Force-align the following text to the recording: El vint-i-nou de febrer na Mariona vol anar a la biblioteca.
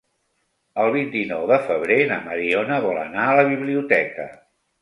El 0.83 0.87
vint-i-nou 0.95 1.43
de 1.51 1.59
febrer 1.67 1.99
na 2.13 2.19
Mariona 2.31 2.81
vol 2.89 2.99
anar 3.05 3.27
a 3.27 3.37
la 3.41 3.47
biblioteca. 3.55 4.31